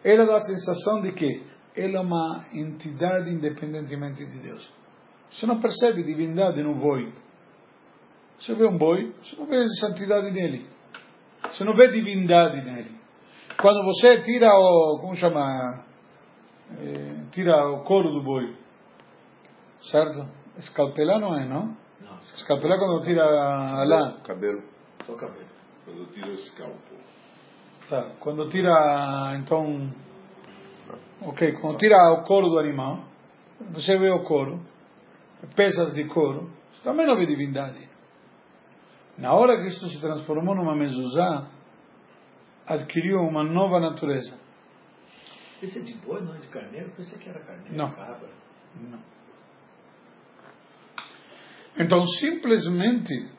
ela 0.03 0.27
dá 0.27 0.35
a 0.35 0.41
sensação 0.41 1.01
de 1.01 1.13
que 1.13 1.45
ela 1.77 1.99
é 1.99 2.01
uma 2.01 2.47
entidade 2.53 3.31
independentemente 3.31 4.27
de 4.27 4.39
Deus. 4.41 4.69
Você 5.31 5.47
não 5.47 5.61
percebe 5.61 6.03
divindade 6.03 6.61
no 6.61 6.75
boi. 6.75 7.15
Você 8.37 8.53
vê 8.57 8.67
um 8.67 8.77
boi, 8.77 9.15
você 9.23 9.37
não 9.37 9.47
vê 9.47 9.65
santidade 9.79 10.29
nele. 10.33 10.67
Você 11.53 11.63
não 11.63 11.73
vê 11.73 11.87
divindade 11.87 12.65
nele. 12.65 13.02
Quando 13.61 13.85
você 13.85 14.23
tira 14.23 14.49
o, 14.49 14.99
como 15.01 15.15
chama, 15.15 15.85
eh, 16.79 17.25
tira 17.31 17.71
o 17.71 17.85
couro 17.85 18.11
do 18.11 18.23
boi, 18.23 18.57
certo? 19.91 20.29
Escalpelar 20.57 21.21
não 21.21 21.35
é, 21.35 21.47
não? 21.47 21.77
Não. 22.01 22.19
Escalpelar 22.35 22.79
quando 22.79 23.05
tira 23.05 23.25
a 23.25 23.85
lã. 23.85 24.21
Cabelo. 24.25 24.63
Só 25.07 25.15
cabelo. 25.15 25.47
Quando 25.85 26.13
tira 26.13 26.29
o 26.29 26.35
escalpo. 26.35 26.93
Tá. 27.89 28.13
Quando 28.21 28.49
tira, 28.49 29.37
então, 29.39 29.91
ok, 31.21 31.53
quando 31.61 31.79
tira 31.79 31.97
o 32.13 32.25
couro 32.25 32.49
do 32.49 32.59
animal, 32.59 33.01
você 33.71 33.99
vê 33.99 34.11
o 34.11 34.25
couro, 34.25 34.61
peças 35.55 35.93
de 35.93 36.05
couro, 36.05 36.51
você 36.73 36.83
também 36.83 37.07
não 37.07 37.17
vê 37.17 37.27
divindade. 37.27 37.89
Na 39.19 39.35
hora 39.35 39.59
que 39.59 39.67
isto 39.67 39.89
se 39.89 40.01
transformou 40.01 40.55
numa 40.55 40.75
mezuzá, 40.75 41.49
adquiriu 42.67 43.21
uma 43.21 43.45
nova 43.45 43.81
natureza. 43.81 44.37
Esse 45.63 45.79
é 45.79 45.83
de 45.83 45.95
boi, 45.99 46.21
não 46.23 46.35
é 46.35 46.39
de 46.39 46.49
carneiro? 46.49 46.89
Eu 46.89 46.97
pensei 46.97 47.19
que 47.19 47.29
era 47.29 47.41
carneiro. 47.41 47.77
Não. 47.77 47.91
Cabra. 47.93 48.29
Não. 48.91 48.99
Então, 51.79 52.05
simplesmente, 52.05 53.31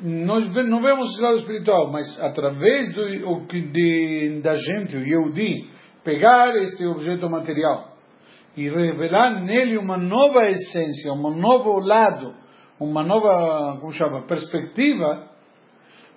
nós 0.00 0.48
não 0.66 0.82
vemos 0.82 1.12
esse 1.12 1.20
lado 1.20 1.38
espiritual, 1.38 1.90
mas 1.90 2.18
através 2.20 2.94
do, 2.94 3.46
de, 3.46 4.40
da 4.42 4.54
gente, 4.54 4.96
o 4.96 5.04
Yehudi, 5.04 5.70
pegar 6.02 6.54
este 6.56 6.86
objeto 6.86 7.28
material 7.28 7.96
e 8.56 8.68
revelar 8.68 9.42
nele 9.42 9.76
uma 9.76 9.96
nova 9.96 10.48
essência, 10.48 11.12
um 11.12 11.36
novo 11.36 11.78
lado, 11.80 12.34
uma 12.78 13.02
nova, 13.02 13.78
como 13.80 13.92
chama, 13.92 14.26
perspectiva, 14.26 15.33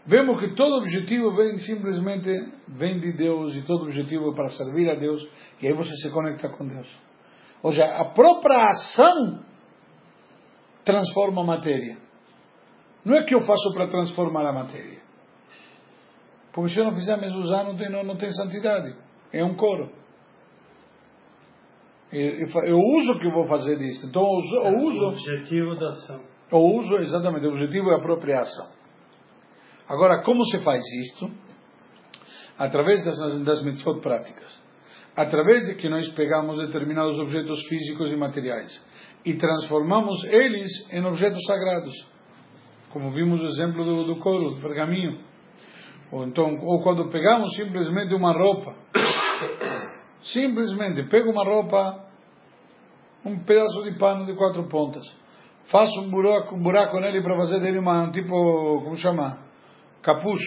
vemos 0.08 0.40
que 0.40 0.56
todo 0.56 0.78
objetivo 0.78 1.36
vem 1.36 1.58
simplesmente 1.58 2.30
vem 2.68 3.00
de 3.00 3.12
Deus 3.12 3.56
e 3.56 3.62
todo 3.64 3.84
objetivo 3.84 4.32
é 4.32 4.36
para 4.36 4.50
servir 4.50 4.90
a 4.90 4.96
Deus 4.96 5.28
e 5.62 5.68
aí 5.68 5.74
você 5.74 5.94
se 5.98 6.10
conecta 6.10 6.50
com 6.50 6.66
Deus. 6.66 6.88
Ou 7.62 7.72
seja, 7.72 7.86
a 7.86 8.06
própria 8.06 8.70
ação 8.70 9.44
transforma 10.86 11.42
a 11.42 11.46
matéria. 11.46 11.98
Não 13.04 13.16
é 13.16 13.24
que 13.24 13.36
eu 13.36 13.42
faço 13.42 13.74
para 13.74 13.88
transformar 13.88 14.48
a 14.48 14.54
matéria. 14.54 15.02
Porque 16.54 16.74
se 16.74 16.80
eu 16.80 16.86
não 16.86 16.96
fizer 16.96 17.18
mezuzá, 17.18 17.64
não 17.64 17.76
tem, 17.76 17.90
não, 17.90 18.04
não 18.04 18.18
tem 18.18 18.32
santidade. 18.32 18.96
É 19.32 19.44
um 19.44 19.56
coro. 19.56 19.92
Eu, 22.12 22.48
eu, 22.64 22.80
uso 22.80 23.20
que 23.20 23.28
eu 23.28 23.32
vou 23.32 23.46
fazer 23.46 23.80
isso. 23.82 24.08
Então, 24.08 24.24
eu, 24.24 24.64
eu 24.64 24.78
uso. 24.80 25.06
O 25.06 25.10
objetivo 25.10 25.76
da 25.76 25.90
ação. 25.90 26.24
Eu 26.52 26.60
uso, 26.60 26.96
exatamente, 26.98 27.46
o 27.46 27.50
objetivo 27.50 27.92
é 27.92 27.96
a 27.96 28.02
própria 28.02 28.40
ação. 28.40 28.77
Agora, 29.88 30.22
como 30.24 30.44
se 30.46 30.60
faz 30.60 30.84
isto? 31.02 31.30
Através 32.58 33.04
das, 33.06 33.44
das 33.44 33.64
mitzvot 33.64 34.02
práticas. 34.02 34.60
Através 35.16 35.66
de 35.66 35.76
que 35.76 35.90
nós 35.90 36.08
pegamos 36.10 36.58
determinados 36.66 37.18
objetos 37.20 37.60
físicos 37.68 38.10
e 38.10 38.16
materiais 38.16 38.82
e 39.26 39.36
transformamos 39.36 40.24
eles 40.26 40.70
em 40.92 41.04
objetos 41.06 41.44
sagrados. 41.46 41.94
Como 42.92 43.12
vimos 43.12 43.42
o 43.42 43.46
exemplo 43.46 43.84
do, 43.84 44.04
do 44.06 44.16
couro, 44.18 44.56
do 44.56 44.62
pergaminho. 44.62 45.20
Ou, 46.12 46.26
então, 46.26 46.58
ou 46.62 46.82
quando 46.84 47.10
pegamos 47.10 47.56
simplesmente 47.56 48.14
uma 48.14 48.32
roupa 48.32 48.74
Simplesmente 50.22 51.04
pego 51.10 51.32
uma 51.32 51.44
roupa, 51.44 52.06
um 53.26 53.40
pedaço 53.40 53.84
de 53.84 53.98
pano 53.98 54.26
de 54.26 54.36
quatro 54.36 54.68
pontas, 54.68 55.04
faço 55.72 56.02
um 56.02 56.10
buraco, 56.10 56.56
um 56.56 56.62
buraco 56.62 57.00
nele 57.00 57.22
para 57.22 57.38
fazer 57.38 57.60
dele 57.60 57.80
uma, 57.80 58.04
um 58.04 58.12
tipo, 58.12 58.82
como 58.84 58.96
chama? 58.98 59.47
Capuz. 60.02 60.40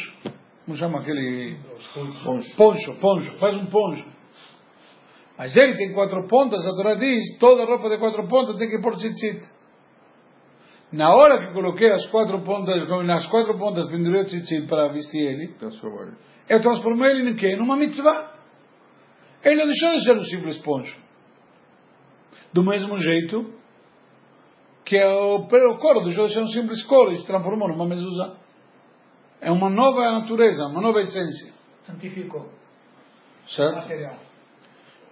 Como 0.64 0.76
chama 0.76 1.00
aquele? 1.00 1.57
Poncho. 2.25 2.57
Poncho, 2.57 2.95
poncho. 3.00 3.38
Faz 3.38 3.57
um 3.57 3.66
poncho. 3.66 4.07
Mas 5.37 5.57
ele 5.57 5.76
tem 5.76 5.95
quatro 5.95 6.26
pontas, 6.28 6.66
a 6.66 6.71
Torá 6.73 6.97
diz, 6.97 7.38
toda 7.38 7.64
roupa 7.64 7.88
de 7.88 7.97
quatro 7.97 8.28
pontas 8.28 8.59
tem 8.59 8.69
que 8.69 8.78
pôr 8.78 8.95
tzitzit. 8.97 9.40
Na 10.92 11.14
hora 11.14 11.47
que 11.47 11.54
coloquei 11.54 11.90
as 11.90 12.07
quatro 12.09 12.42
pontas, 12.42 12.87
nas 13.07 13.26
quatro 13.26 13.57
pontas 13.57 13.88
pendurei 13.90 14.21
o 14.21 14.25
tzitzit 14.25 14.66
para 14.66 14.88
vestir 14.88 15.19
ele, 15.19 15.54
eu 16.47 16.61
transformei 16.61 17.12
ele 17.12 17.30
em 17.30 17.37
quê? 17.37 17.57
Numa 17.57 17.76
mitzvah. 17.76 18.35
Ele 19.42 19.57
não 19.57 19.66
deixou 19.66 19.92
de 19.95 20.04
ser 20.04 20.16
um 20.16 20.25
simples 20.25 20.59
poncho. 20.59 20.99
Do 22.52 22.62
mesmo 22.62 22.97
jeito 22.97 23.54
que 24.85 25.02
o, 25.02 25.37
o 25.37 25.78
couro 25.78 26.04
deixou 26.04 26.26
de 26.26 26.35
ser 26.35 26.40
um 26.40 26.49
simples 26.49 26.83
couro 26.85 27.12
e 27.12 27.16
se 27.16 27.26
transformou 27.26 27.69
numa 27.69 27.87
mezuzá. 27.87 28.37
É 29.40 29.50
uma 29.50 29.70
nova 29.70 30.00
natureza, 30.20 30.66
uma 30.66 30.80
nova 30.80 31.00
essência. 31.00 31.52
Santificou. 31.82 32.49
Certo? 33.49 33.75
Material. 33.75 34.16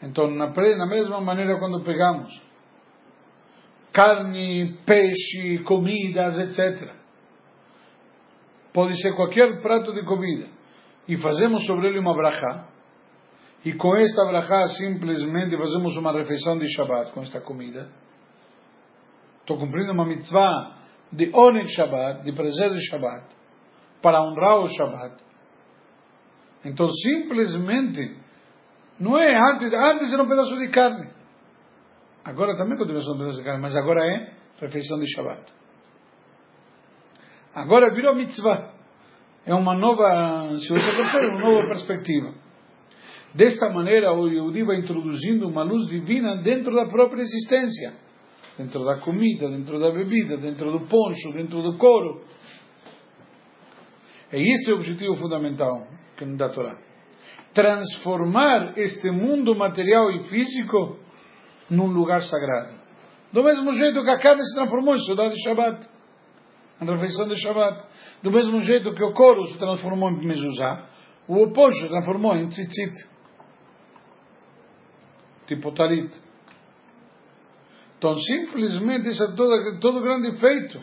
Então, 0.03 0.31
na, 0.31 0.47
na 0.47 0.87
mesma 0.87 1.21
maneira, 1.21 1.59
quando 1.59 1.83
pegamos 1.83 2.41
carne, 3.93 4.79
peixe, 4.87 5.59
comidas, 5.65 6.39
etc. 6.39 6.93
Pode 8.73 9.01
ser 9.01 9.17
qualquer 9.17 9.61
prato 9.61 9.93
de 9.93 10.05
comida. 10.05 10.47
E 11.09 11.17
fazemos 11.17 11.67
sobre 11.67 11.89
ele 11.89 11.99
uma 11.99 12.15
brachá 12.15 12.69
e 13.65 13.73
com 13.73 13.97
esta 13.97 14.25
brachá 14.25 14.67
simplesmente 14.69 15.57
fazemos 15.57 15.97
uma 15.97 16.13
refeição 16.13 16.59
de 16.59 16.69
Shabbat 16.73 17.13
com 17.13 17.23
esta 17.23 17.41
comida. 17.41 17.89
Estou 19.41 19.59
cumprindo 19.59 19.93
uma 19.93 20.07
mitzvah 20.07 20.77
de 21.13 21.31
Oneg 21.35 21.69
Shabbat, 21.71 22.23
de 22.23 22.33
prazer 22.33 22.71
de 22.71 22.81
Shabbat, 22.89 23.27
para 24.03 24.23
honrar 24.23 24.59
o 24.61 24.69
Shabbat. 24.69 25.17
Então 26.65 26.89
simplesmente, 26.91 28.17
não 28.99 29.19
é 29.19 29.35
antes, 29.37 29.73
antes 29.73 30.13
era 30.13 30.23
um 30.23 30.29
pedaço 30.29 30.57
de 30.57 30.69
carne. 30.69 31.11
Agora 32.25 32.57
também 32.57 32.77
continua 32.77 33.01
sendo 33.01 33.15
um 33.15 33.19
pedaço 33.19 33.39
de 33.39 33.45
carne, 33.45 33.63
mas 33.63 33.77
agora 33.77 34.05
é 34.05 34.33
refeição 34.61 34.99
de 34.99 35.07
Shabbat. 35.13 35.53
Agora 37.55 37.93
virou 37.95 38.15
mitzvah. 38.15 38.73
É 39.47 39.55
uma 39.55 39.75
nova, 39.75 40.59
se 40.59 40.69
você 40.69 40.93
percebe, 40.93 41.27
uma 41.27 41.41
nova 41.41 41.69
perspectiva. 41.69 42.35
Desta 43.35 43.69
maneira, 43.71 44.13
o 44.13 44.29
Yehudi 44.29 44.63
vai 44.63 44.77
introduzindo 44.79 45.49
uma 45.49 45.63
luz 45.63 45.87
divina 45.87 46.37
dentro 46.43 46.75
da 46.75 46.87
própria 46.87 47.23
existência, 47.23 47.95
dentro 48.57 48.85
da 48.85 48.99
comida, 48.99 49.49
dentro 49.49 49.79
da 49.79 49.91
bebida, 49.91 50.37
dentro 50.37 50.71
do 50.71 50.81
poncho, 50.81 51.33
dentro 51.33 51.63
do 51.63 51.77
couro. 51.77 52.23
É 54.31 54.71
o 54.71 54.75
objetivo 54.75 55.17
fundamental 55.17 55.87
da 56.37 56.49
Torá. 56.49 56.77
Transformar 57.55 58.79
este 58.79 59.11
mundo 59.11 59.55
material 59.55 60.11
e 60.13 60.25
físico 60.25 60.99
num 61.71 61.87
lugar 61.87 62.21
sagrado. 62.23 62.75
Do 63.33 63.43
mesmo 63.43 63.73
jeito 63.73 64.03
que 64.03 64.11
a 64.11 64.19
carne 64.19 64.43
se 64.43 64.55
transformou 64.55 64.95
em 64.95 65.01
saudade 65.01 65.35
de 65.35 65.43
Shabbat, 65.43 65.89
em 66.81 66.87
refeição 66.87 67.29
de 67.29 67.37
Shabbat. 67.37 67.85
Do 68.23 68.31
mesmo 68.31 68.61
jeito 68.61 68.95
que 68.95 69.03
o 69.03 69.13
couro 69.13 69.47
se 69.47 69.59
transformou 69.59 70.11
em 70.11 70.27
mezuzá, 70.27 70.87
o 71.27 71.51
poncho 71.53 71.79
se 71.79 71.89
transformou 71.89 72.37
em 72.37 72.49
tzitzit 72.49 73.09
tipo 75.49 75.73
talit. 75.73 76.15
Então, 77.97 78.15
simplesmente, 78.15 79.09
isso 79.09 79.25
é 79.25 79.35
todo, 79.35 79.81
todo 79.81 80.01
grande 80.01 80.39
feito. 80.39 80.81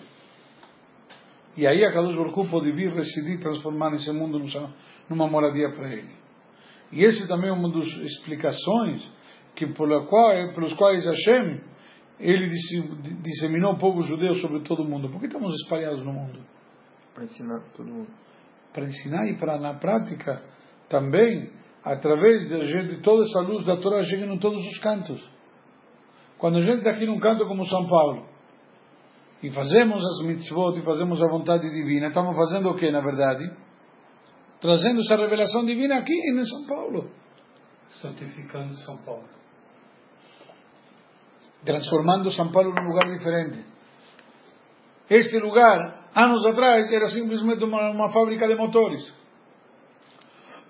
E 1.57 1.65
aí 1.65 1.83
a 1.85 1.91
Kadosh 1.91 2.15
Baruch 2.15 2.49
pode 2.49 2.71
vir, 2.71 2.91
residir, 2.93 3.39
transformar 3.39 3.93
esse 3.93 4.11
mundo 4.11 4.43
numa 5.09 5.27
moradia 5.27 5.69
para 5.71 5.93
ele. 5.93 6.11
E 6.91 7.03
esse 7.03 7.27
também 7.27 7.49
é 7.49 7.53
uma 7.53 7.71
das 7.71 7.85
explicações 7.85 9.09
que 9.55 9.65
pela 9.67 10.05
qual, 10.05 10.31
pelos 10.53 10.73
quais 10.73 11.05
Hashem 11.05 11.61
ele 12.19 12.49
disseminou 13.21 13.73
o 13.73 13.77
povo 13.77 14.01
judeu 14.01 14.33
sobre 14.35 14.61
todo 14.61 14.83
o 14.83 14.85
mundo. 14.85 15.09
Por 15.09 15.19
que 15.19 15.27
estamos 15.27 15.53
espalhados 15.63 16.03
no 16.03 16.13
mundo? 16.13 16.39
Para 17.13 17.23
ensinar 17.23 17.61
todo 17.75 17.87
mundo. 17.87 18.09
Para 18.73 18.85
ensinar 18.85 19.27
e 19.27 19.37
para 19.37 19.59
na 19.59 19.73
prática 19.75 20.41
também 20.89 21.51
através 21.83 22.47
de, 22.47 22.95
de 22.95 23.01
toda 23.01 23.23
essa 23.23 23.39
luz 23.41 23.65
da 23.65 23.77
Torá 23.77 24.01
chega 24.01 24.25
em 24.25 24.39
todos 24.39 24.65
os 24.65 24.77
cantos. 24.79 25.21
Quando 26.37 26.57
a 26.57 26.61
gente 26.61 26.79
está 26.79 26.91
aqui 26.91 27.05
num 27.05 27.19
canto 27.19 27.45
como 27.47 27.65
São 27.65 27.87
Paulo 27.87 28.34
e 29.45 29.51
fazemos 29.51 30.03
as 30.03 30.25
mitzvot 30.25 30.79
e 30.79 30.81
fazemos 30.81 31.21
a 31.21 31.27
vontade 31.27 31.69
divina, 31.69 32.07
estamos 32.07 32.35
fazendo 32.35 32.69
o 32.69 32.75
que 32.75 32.89
na 32.89 32.99
verdade? 32.99 33.45
Trazendo 34.59 35.01
essa 35.01 35.15
revelação 35.15 35.63
divina 35.63 35.97
aqui 35.97 36.13
em 36.13 36.43
São 36.43 36.65
Paulo. 36.65 37.11
Santificando 38.01 38.73
São 38.73 38.97
Paulo. 39.03 39.29
Transformando 41.63 42.31
São 42.31 42.51
Paulo 42.51 42.73
num 42.73 42.87
lugar 42.87 43.07
diferente. 43.15 43.63
Este 45.07 45.37
lugar, 45.37 46.09
anos 46.15 46.43
atrás, 46.47 46.91
era 46.91 47.07
simplesmente 47.09 47.63
uma, 47.63 47.91
uma 47.91 48.09
fábrica 48.11 48.47
de 48.47 48.55
motores 48.55 49.13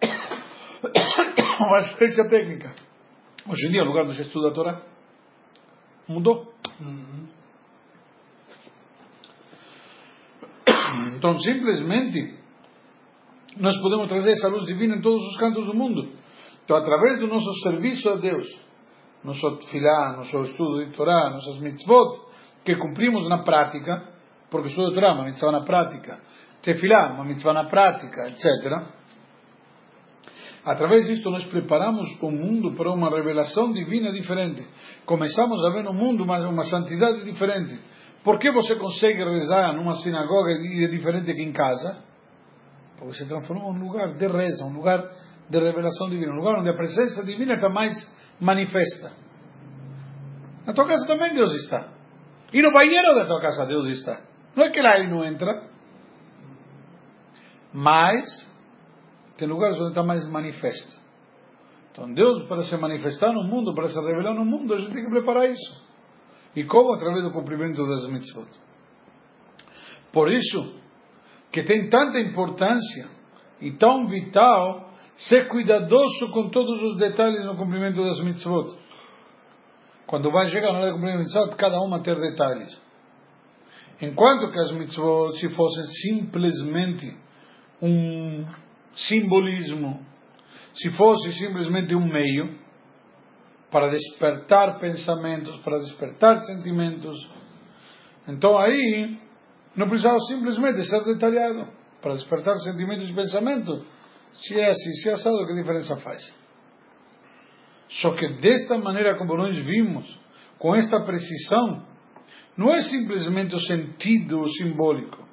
uma 1.61 1.79
assistência 1.79 2.27
técnica. 2.27 2.73
Hoje 3.47 3.67
em 3.67 3.71
dia, 3.71 3.83
o 3.83 3.85
lugar 3.85 4.03
onde 4.03 4.15
se 4.15 4.21
estuda 4.23 4.49
a 4.49 4.53
Torá 4.53 4.81
mudou. 6.07 6.53
Uhum. 6.81 7.24
Então, 11.15 11.39
simplesmente, 11.39 12.35
nós 13.59 13.79
podemos 13.79 14.09
trazer 14.09 14.31
essa 14.31 14.47
luz 14.47 14.65
divina 14.65 14.95
em 14.95 15.01
todos 15.01 15.25
os 15.25 15.37
cantos 15.37 15.65
do 15.65 15.73
mundo. 15.73 16.11
Então, 16.63 16.75
através 16.77 17.19
do 17.19 17.27
nosso 17.27 17.53
serviço 17.61 18.09
a 18.09 18.15
Deus, 18.15 18.45
nosso 19.23 19.57
tefilá, 19.57 20.17
nosso 20.17 20.41
estudo 20.41 20.85
de 20.85 20.91
Torá, 20.91 21.29
nossas 21.31 21.59
mitzvot, 21.59 22.21
que 22.63 22.75
cumprimos 22.75 23.29
na 23.29 23.43
prática, 23.43 24.09
porque 24.49 24.67
estudo 24.67 24.89
de 24.89 24.95
Torá 24.95 25.09
é 25.09 25.13
uma 25.13 25.25
mitzvah 25.25 25.51
na 25.51 25.61
prática, 25.61 26.19
tefilá, 26.61 27.13
uma 27.13 27.23
mitzvah 27.23 27.53
na 27.53 27.65
prática, 27.65 28.27
etc., 28.29 28.95
Através 30.65 31.05
disto, 31.05 31.29
nós 31.29 31.45
preparamos 31.45 32.07
o 32.19 32.31
mundo 32.31 32.75
para 32.75 32.91
uma 32.91 33.07
revelação 33.07 33.71
divina 33.71 34.11
diferente. 34.11 34.67
Começamos 35.05 35.63
a 35.63 35.69
ver 35.69 35.83
no 35.83 35.93
mundo 35.93 36.23
uma 36.23 36.63
santidade 36.63 37.23
diferente. 37.23 37.79
Por 38.25 38.39
que 38.39 38.51
você 38.51 38.75
consegue 38.75 39.23
rezar 39.23 39.71
numa 39.75 39.93
sinagoga 39.97 40.51
e 40.53 40.83
é 40.83 40.87
diferente 40.87 41.31
que 41.31 41.43
em 41.43 41.53
casa? 41.53 42.03
Porque 42.97 43.13
se 43.13 43.27
transformou 43.27 43.71
em 43.71 43.77
um 43.77 43.85
lugar 43.85 44.15
de 44.15 44.27
reza, 44.27 44.65
um 44.65 44.73
lugar 44.73 44.99
de 45.47 45.59
revelação 45.59 46.09
divina, 46.09 46.33
um 46.33 46.37
lugar 46.37 46.57
onde 46.57 46.67
a 46.67 46.73
presença 46.73 47.23
divina 47.23 47.53
está 47.53 47.69
mais 47.69 47.93
manifesta. 48.41 49.11
Na 50.65 50.73
tua 50.73 50.87
casa 50.87 51.05
também 51.05 51.35
Deus 51.35 51.53
está. 51.53 51.93
E 52.51 52.63
no 52.63 52.71
banheiro 52.71 53.13
da 53.13 53.27
tua 53.27 53.39
casa 53.39 53.63
Deus 53.67 53.85
está. 53.89 54.19
Não 54.55 54.63
é 54.63 54.71
que 54.71 54.81
lá 54.81 54.97
ele 54.97 55.11
não 55.11 55.23
entra. 55.23 55.69
Mas, 57.71 58.25
tem 59.37 59.47
lugares 59.47 59.77
onde 59.77 59.89
está 59.89 60.01
mais 60.01 60.27
manifesto. 60.27 60.97
Então, 61.91 62.11
Deus, 62.11 62.47
para 62.47 62.63
se 62.63 62.75
manifestar 62.75 63.31
no 63.31 63.43
mundo, 63.43 63.75
para 63.75 63.87
se 63.87 63.99
revelar 63.99 64.33
no 64.33 64.45
mundo, 64.45 64.73
a 64.73 64.79
gente 64.79 64.93
tem 64.93 65.03
que 65.03 65.11
preparar 65.11 65.47
isso. 65.47 65.84
E 66.55 66.63
como? 66.63 66.93
Através 66.93 67.23
do 67.23 67.31
cumprimento 67.31 67.85
das 67.87 68.07
mitzvot. 68.07 68.49
Por 70.11 70.31
isso, 70.31 70.73
que 71.51 71.63
tem 71.63 71.89
tanta 71.89 72.19
importância 72.19 73.09
e 73.59 73.71
tão 73.71 74.07
vital 74.07 74.93
ser 75.17 75.47
cuidadoso 75.47 76.29
com 76.31 76.49
todos 76.49 76.81
os 76.81 76.97
detalhes 76.97 77.45
no 77.45 77.57
cumprimento 77.57 78.03
das 78.03 78.19
mitzvot. 78.21 78.77
Quando 80.07 80.31
vai 80.31 80.47
chegar 80.47 80.71
na 80.71 80.79
hora 80.79 80.87
de 80.87 80.93
cumprir 80.93 81.17
mitzvot, 81.17 81.55
cada 81.57 81.81
uma 81.81 82.01
ter 82.01 82.15
detalhes. 82.19 82.79
Enquanto 84.01 84.51
que 84.51 84.59
as 84.59 84.71
mitzvot, 84.71 85.37
se 85.37 85.49
fossem 85.49 85.83
simplesmente 85.85 87.17
um 87.81 88.45
simbolismo, 88.93 90.05
se 90.73 90.91
fosse 90.91 91.31
simplesmente 91.33 91.95
um 91.95 92.05
meio 92.05 92.64
para 93.71 93.89
despertar 93.89 94.79
pensamentos, 94.79 95.57
para 95.57 95.79
despertar 95.79 96.41
sentimentos, 96.41 97.15
então 98.27 98.57
aí 98.57 99.17
não 99.75 99.87
precisava 99.89 100.17
simplesmente 100.19 100.83
ser 100.83 101.03
detalhado 101.03 101.67
para 102.01 102.13
despertar 102.13 102.55
sentimentos 102.57 103.09
e 103.09 103.13
pensamento. 103.13 103.85
Se 104.31 104.59
é 104.59 104.69
assim, 104.69 104.91
se 104.93 105.09
é 105.09 105.13
assado, 105.13 105.45
que 105.47 105.55
diferença 105.55 105.95
faz? 105.97 106.33
Só 107.89 108.13
que 108.15 108.27
desta 108.39 108.77
maneira 108.77 109.17
como 109.17 109.35
nós 109.35 109.55
vimos, 109.63 110.19
com 110.57 110.75
esta 110.75 110.99
precisão, 111.01 111.85
não 112.57 112.71
é 112.71 112.81
simplesmente 112.81 113.55
o 113.55 113.59
sentido 113.59 114.47
simbólico, 114.53 115.24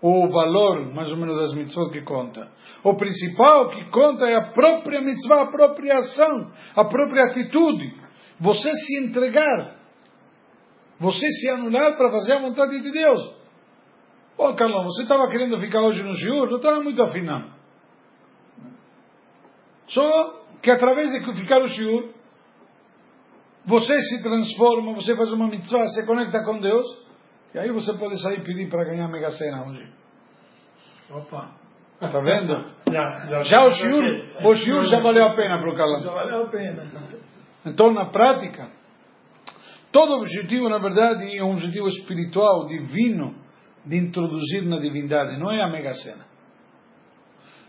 o 0.00 0.28
valor, 0.28 0.92
mais 0.94 1.10
ou 1.10 1.16
menos, 1.16 1.36
das 1.36 1.54
mitzvot 1.54 1.90
que 1.90 2.02
conta. 2.02 2.48
O 2.84 2.94
principal 2.96 3.70
que 3.70 3.90
conta 3.90 4.26
é 4.26 4.34
a 4.34 4.52
própria 4.52 5.00
mitzvah, 5.00 5.42
a 5.42 5.46
própria 5.46 5.96
ação, 5.96 6.52
a 6.76 6.84
própria 6.84 7.24
atitude. 7.24 7.94
Você 8.38 8.70
se 8.70 9.04
entregar, 9.04 9.76
você 10.98 11.26
se 11.30 11.48
anular 11.48 11.96
para 11.96 12.10
fazer 12.10 12.34
a 12.34 12.40
vontade 12.40 12.80
de 12.80 12.90
Deus. 12.90 13.34
Ô, 14.36 14.54
Carlão, 14.54 14.84
você 14.84 15.02
estava 15.02 15.28
querendo 15.30 15.58
ficar 15.58 15.80
hoje 15.80 16.02
no 16.02 16.14
shiur? 16.14 16.50
Não 16.50 16.58
estava 16.58 16.82
muito 16.82 17.02
afinando. 17.02 17.56
Só 19.86 20.44
que 20.62 20.70
através 20.70 21.10
de 21.10 21.40
ficar 21.40 21.60
no 21.60 21.68
shiur, 21.68 22.10
você 23.64 23.98
se 23.98 24.22
transforma, 24.22 24.94
você 24.94 25.16
faz 25.16 25.32
uma 25.32 25.48
mitzvah, 25.48 25.86
se 25.88 26.06
conecta 26.06 26.44
com 26.44 26.60
Deus, 26.60 27.05
e 27.56 27.58
aí 27.58 27.72
você 27.72 27.96
pode 27.96 28.20
sair 28.20 28.40
e 28.40 28.42
pedir 28.42 28.68
para 28.68 28.84
ganhar 28.84 29.06
a 29.06 29.08
Mega 29.08 29.30
Sena 29.30 29.66
hoje. 29.66 29.90
Opa! 31.10 31.52
Está 31.98 32.20
vendo? 32.20 32.76
Já, 32.92 33.26
já, 33.26 33.42
já 33.42 33.64
o 33.64 33.70
shiur, 33.70 34.04
o 34.44 34.54
shiur 34.54 34.84
já 34.84 35.00
valeu 35.00 35.24
a 35.24 35.34
pena 35.34 35.58
para 35.58 35.72
o 35.72 35.76
Carlão. 35.76 36.02
Já 36.02 36.12
valeu 36.12 36.44
a 36.44 36.48
pena. 36.48 36.84
Então, 37.64 37.92
na 37.92 38.06
prática, 38.10 38.68
todo 39.90 40.18
objetivo, 40.18 40.68
na 40.68 40.78
verdade, 40.78 41.36
é 41.36 41.42
um 41.42 41.52
objetivo 41.52 41.88
espiritual, 41.88 42.66
divino, 42.66 43.34
de 43.84 43.96
introduzir 43.96 44.62
na 44.66 44.78
divindade, 44.78 45.36
não 45.38 45.50
é 45.50 45.62
a 45.62 45.68
Mega 45.68 45.92
Sena. 45.94 46.24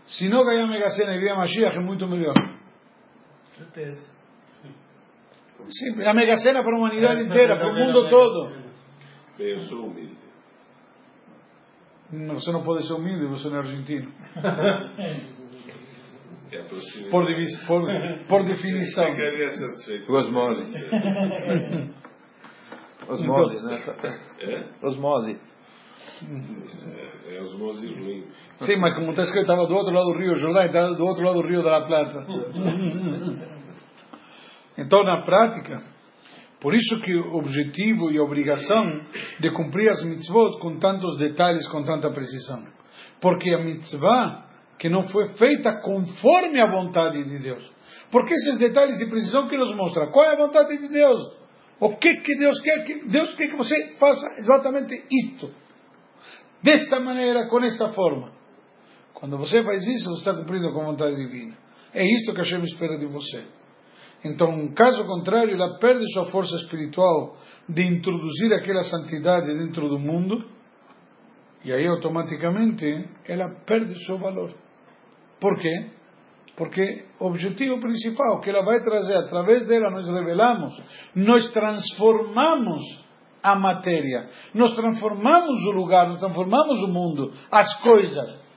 Se 0.06 0.28
não 0.28 0.44
ganhar 0.44 0.64
a 0.64 0.68
Mega 0.68 0.88
Sena 0.90 1.14
e 1.14 1.18
vier 1.18 1.32
a 1.32 1.36
Mashiach, 1.36 1.76
é 1.76 1.80
muito 1.80 2.06
melhor. 2.06 2.34
Certeza. 3.56 4.06
Sim, 5.68 6.02
a 6.04 6.14
Mega 6.14 6.36
Sena 6.36 6.62
para 6.62 6.76
a 6.76 6.78
humanidade 6.78 7.22
inteira, 7.22 7.56
para 7.56 7.72
o 7.72 7.74
mundo 7.74 8.08
todo. 8.08 8.67
Bem, 9.38 9.48
eu 9.50 9.58
sou 9.60 9.86
humilde. 9.86 10.16
Você 12.34 12.50
não 12.52 12.62
pode 12.62 12.86
ser 12.86 12.94
humilde, 12.94 13.26
você 13.26 13.48
não 13.48 13.56
é 13.56 13.58
argentino. 13.58 14.12
É. 16.50 16.62
Por, 17.10 17.26
divis- 17.26 17.62
por, 17.66 17.82
por 18.26 18.42
definição. 18.42 19.04
Ficaria 19.04 19.48
satisfeito. 19.48 20.10
Osmose. 20.10 20.62
Osmose, 23.06 23.60
né? 23.66 23.82
É? 24.40 24.86
Osmose. 24.86 25.38
É, 27.26 27.36
é 27.36 27.40
osmose 27.42 27.86
ruim. 27.92 28.24
Sim, 28.60 28.76
mas 28.76 28.94
como 28.94 29.10
está 29.10 29.24
escrito, 29.24 29.42
estava 29.42 29.66
do 29.66 29.74
outro 29.76 29.92
lado 29.92 30.06
do 30.10 30.18
rio 30.18 30.34
Jordão, 30.36 30.62
estava 30.64 30.94
do 30.94 31.04
outro 31.04 31.22
lado 31.22 31.42
do 31.42 31.46
rio 31.46 31.62
da 31.62 31.70
La 31.80 31.86
Plata. 31.86 32.26
Então, 34.80 35.02
na 35.02 35.22
prática, 35.22 35.82
por 36.60 36.74
isso 36.74 37.00
que 37.00 37.14
o 37.14 37.36
objetivo 37.36 38.10
e 38.10 38.18
a 38.18 38.22
obrigação 38.22 38.84
de 39.38 39.50
cumprir 39.52 39.88
as 39.90 40.02
mitzvot 40.04 40.58
com 40.60 40.78
tantos 40.78 41.16
detalhes, 41.18 41.66
com 41.68 41.82
tanta 41.84 42.10
precisão. 42.10 42.64
Porque 43.20 43.50
a 43.50 43.58
mitzvah 43.64 44.48
que 44.78 44.88
não 44.88 45.04
foi 45.08 45.26
feita 45.36 45.80
conforme 45.80 46.60
a 46.60 46.70
vontade 46.70 47.22
de 47.22 47.38
Deus. 47.40 47.68
Porque 48.10 48.32
esses 48.32 48.58
detalhes 48.58 49.00
e 49.00 49.06
precisão 49.10 49.48
que 49.48 49.56
nos 49.56 49.74
mostra 49.74 50.10
qual 50.10 50.24
é 50.24 50.34
a 50.34 50.36
vontade 50.36 50.76
de 50.78 50.88
Deus. 50.88 51.20
O 51.80 51.96
que 51.96 52.14
que 52.16 52.36
Deus 52.36 52.60
quer 52.60 52.84
que 52.84 53.08
Deus 53.08 53.34
quer 53.34 53.48
que 53.48 53.56
você 53.56 53.94
faça 53.98 54.26
exatamente 54.38 55.04
isto. 55.10 55.50
Desta 56.62 56.98
maneira, 56.98 57.48
com 57.48 57.62
esta 57.62 57.90
forma. 57.90 58.32
Quando 59.14 59.38
você 59.38 59.62
faz 59.62 59.86
isso, 59.86 60.10
você 60.10 60.20
está 60.20 60.34
cumprindo 60.34 60.72
com 60.72 60.80
a 60.80 60.86
vontade 60.86 61.16
divina. 61.16 61.56
É 61.94 62.04
isto 62.04 62.32
que 62.32 62.38
Hashem 62.38 62.62
espera 62.62 62.98
de 62.98 63.06
você. 63.06 63.44
Então, 64.24 64.68
caso 64.74 65.04
contrário, 65.04 65.54
ela 65.54 65.78
perde 65.78 66.04
sua 66.12 66.24
força 66.26 66.56
espiritual 66.56 67.36
de 67.68 67.82
introduzir 67.82 68.52
aquela 68.52 68.82
santidade 68.82 69.46
dentro 69.46 69.88
do 69.88 69.98
mundo, 69.98 70.44
e 71.64 71.72
aí 71.72 71.86
automaticamente 71.86 73.08
ela 73.26 73.48
perde 73.64 73.94
seu 74.06 74.18
valor. 74.18 74.52
Por 75.40 75.56
quê? 75.58 75.90
Porque 76.56 77.04
o 77.20 77.26
objetivo 77.26 77.78
principal 77.78 78.40
que 78.40 78.50
ela 78.50 78.64
vai 78.64 78.82
trazer, 78.82 79.16
através 79.16 79.66
dela 79.68 79.90
nós 79.90 80.08
revelamos, 80.08 80.82
nós 81.14 81.52
transformamos 81.52 82.82
a 83.40 83.54
matéria, 83.54 84.26
nós 84.52 84.74
transformamos 84.74 85.62
o 85.64 85.70
lugar, 85.70 86.08
nós 86.08 86.20
transformamos 86.20 86.82
o 86.82 86.88
mundo, 86.88 87.32
as 87.52 87.80
coisas. 87.82 88.48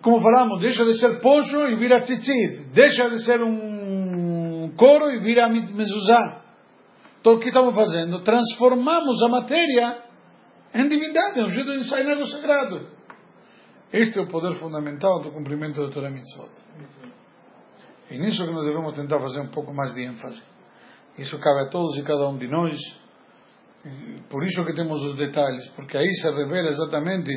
Como 0.00 0.20
falamos, 0.20 0.60
deixa 0.60 0.84
de 0.84 0.98
ser 0.98 1.20
poço 1.20 1.56
e 1.68 1.76
vira 1.76 2.00
tzitzit, 2.00 2.70
deixa 2.72 3.08
de 3.08 3.24
ser 3.24 3.42
um 3.42 3.81
coro 4.76 5.10
e 5.10 5.20
vira 5.20 5.48
mezuzá. 5.48 6.42
Então 7.20 7.34
o 7.34 7.38
que 7.38 7.48
estamos 7.48 7.74
fazendo? 7.74 8.22
Transformamos 8.22 9.22
a 9.22 9.28
matéria 9.28 10.02
em 10.74 10.88
divindade, 10.88 11.40
um 11.40 11.48
jeito 11.48 11.70
de 11.70 11.78
ensaiar 11.78 12.18
o 12.18 12.26
sagrado. 12.26 12.88
Este 13.92 14.18
é 14.18 14.22
o 14.22 14.26
poder 14.26 14.54
fundamental 14.56 15.22
do 15.22 15.30
cumprimento 15.30 15.80
da 15.80 15.92
Torah 15.92 16.10
Mitzvot. 16.10 16.50
E 18.10 18.18
nisso 18.18 18.44
que 18.44 18.50
nós 18.50 18.64
devemos 18.64 18.94
tentar 18.94 19.20
fazer 19.20 19.40
um 19.40 19.50
pouco 19.50 19.72
mais 19.72 19.94
de 19.94 20.02
ênfase. 20.02 20.42
Isso 21.18 21.38
cabe 21.38 21.66
a 21.66 21.68
todos 21.68 21.96
e 21.98 22.02
cada 22.02 22.28
um 22.28 22.38
de 22.38 22.48
nós. 22.48 22.78
Por 24.30 24.44
isso 24.44 24.64
que 24.64 24.74
temos 24.74 25.02
os 25.02 25.16
detalhes, 25.16 25.68
porque 25.70 25.96
aí 25.96 26.08
se 26.08 26.30
revela 26.30 26.68
exatamente 26.68 27.30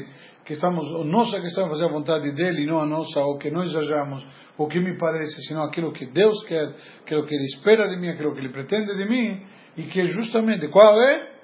que 0.46 0.54
estamos, 0.54 0.88
a 0.94 1.04
nossa 1.04 1.38
é 1.38 1.52
fazer 1.52 1.86
a 1.86 1.88
vontade 1.88 2.32
dele 2.32 2.64
e 2.64 2.66
não 2.68 2.80
a 2.80 2.86
nossa, 2.86 3.20
o 3.20 3.38
que 3.40 3.50
nós 3.50 3.76
achamos, 3.76 4.24
o 4.56 4.68
que 4.68 4.80
me 4.80 4.96
parece, 4.96 5.42
senão 5.48 5.64
aquilo 5.64 5.92
que 5.92 6.06
Deus 6.06 6.44
quer, 6.46 6.72
aquilo 7.02 7.26
que 7.26 7.34
ele 7.34 7.46
espera 7.46 7.90
de 7.90 7.98
mim, 7.98 8.10
aquilo 8.10 8.32
que 8.32 8.40
ele 8.40 8.50
pretende 8.50 8.96
de 8.96 9.10
mim, 9.10 9.44
e 9.76 9.84
que 9.84 10.06
justamente, 10.06 10.68
qual 10.68 11.02
é? 11.02 11.36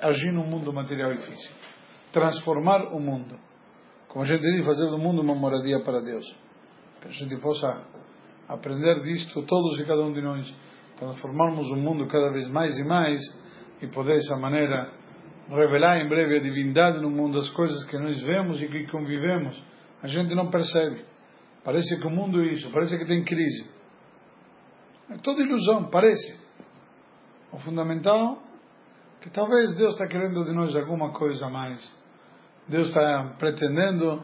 Agir 0.00 0.32
no 0.32 0.44
mundo 0.44 0.72
material 0.72 1.12
e 1.12 1.16
físico. 1.16 1.54
Transformar 2.12 2.94
o 2.94 3.00
mundo. 3.00 3.36
Como 4.06 4.24
a 4.24 4.28
gente 4.28 4.42
diz, 4.42 4.64
fazer 4.64 4.88
do 4.90 4.96
mundo 4.96 5.20
uma 5.20 5.34
moradia 5.34 5.80
para 5.80 6.00
Deus. 6.00 6.24
Que 7.00 7.08
a 7.08 7.10
gente 7.10 7.36
possa 7.38 7.84
aprender 8.48 9.02
disto, 9.02 9.42
todos 9.42 9.78
e 9.80 9.84
cada 9.84 10.02
um 10.02 10.12
de 10.12 10.22
nós, 10.22 10.54
transformarmos 10.96 11.68
o 11.68 11.76
mundo 11.76 12.06
cada 12.06 12.30
vez 12.30 12.48
mais 12.48 12.78
e 12.78 12.84
mais, 12.84 13.20
e 13.82 13.88
poder 13.88 14.14
dessa 14.14 14.36
maneira 14.36 14.88
revelar 15.48 15.98
em 15.98 16.08
breve 16.08 16.36
a 16.36 16.40
divindade 16.40 17.00
no 17.00 17.10
mundo, 17.10 17.38
as 17.38 17.48
coisas 17.50 17.84
que 17.84 17.98
nós 17.98 18.20
vemos 18.22 18.60
e 18.60 18.68
que 18.68 18.86
convivemos. 18.88 19.62
A 20.02 20.06
gente 20.06 20.34
não 20.34 20.50
percebe. 20.50 21.04
Parece 21.64 21.98
que 21.98 22.06
o 22.06 22.10
mundo 22.10 22.40
é 22.42 22.52
isso, 22.52 22.70
parece 22.70 22.96
que 22.98 23.04
tem 23.04 23.24
crise. 23.24 23.68
É 25.10 25.16
toda 25.18 25.42
ilusão, 25.42 25.88
parece. 25.90 26.38
O 27.52 27.58
fundamental 27.58 28.42
é 29.20 29.24
que 29.24 29.30
talvez 29.30 29.74
Deus 29.74 29.94
está 29.94 30.06
querendo 30.06 30.44
de 30.44 30.52
nós 30.52 30.74
alguma 30.76 31.12
coisa 31.12 31.46
a 31.46 31.50
mais. 31.50 31.98
Deus 32.68 32.88
está 32.88 33.34
pretendendo 33.38 34.22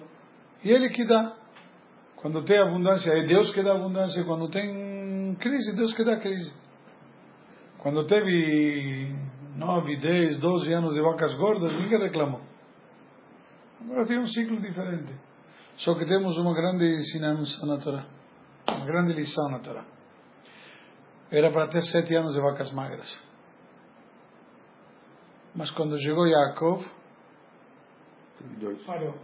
e 0.63 0.71
Ele 0.71 0.89
que 0.91 1.05
dá. 1.05 1.35
Quando 2.17 2.45
tem 2.45 2.59
abundância, 2.59 3.11
é 3.11 3.27
Deus 3.27 3.53
que 3.53 3.63
dá 3.63 3.73
abundância. 3.73 4.23
Quando 4.25 4.49
tem 4.49 5.35
crise, 5.41 5.75
Deus 5.75 5.93
que 5.95 6.05
dá 6.05 6.17
crise. 6.17 6.53
Quando 7.79 8.07
teve 8.07 9.15
9, 9.57 9.97
10, 9.97 10.39
12 10.39 10.73
anos 10.73 10.95
de 10.95 11.01
vacas 11.01 11.35
gordas, 11.37 11.73
ninguém 11.75 11.99
reclamou. 11.99 12.41
Agora 13.81 14.07
tem 14.07 14.19
um 14.19 14.27
ciclo 14.27 14.61
diferente. 14.61 15.15
Só 15.77 15.95
que 15.95 16.07
temos 16.07 16.37
uma 16.39 16.55
grande 16.55 16.85
ensinança 16.97 17.67
na 17.67 17.79
Torá. 17.79 18.07
Uma 18.69 18.87
grande 18.87 19.13
lição 19.13 19.51
na 19.51 19.59
Torá. 19.59 19.85
Era 21.31 21.51
para 21.51 21.69
ter 21.69 21.83
sete 21.83 22.17
anos 22.17 22.35
de 22.35 22.41
vacas 22.41 22.73
magras. 22.73 23.23
Mas 25.55 25.71
quando 25.71 25.99
chegou 25.99 26.27
Yaakov, 26.27 26.85
Dois. 28.59 28.83
Parou. 28.85 29.15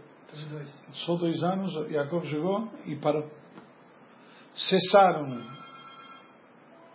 Só 1.05 1.15
dois 1.15 1.43
anos, 1.43 1.73
Jacob 1.89 2.23
chegou 2.23 2.69
e 2.85 2.95
parou. 2.95 3.29
Cessaram. 4.53 5.41